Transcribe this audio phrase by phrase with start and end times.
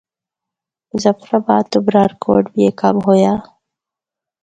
[0.93, 3.33] مظفرآباد تو برارکوٹ بھی اے کم ہویا۔